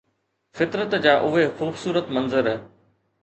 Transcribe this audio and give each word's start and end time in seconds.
فطرت 0.59 0.95
جا 1.03 1.13
اهي 1.27 1.45
خوبصورت 1.59 2.09
منظر 2.15 2.47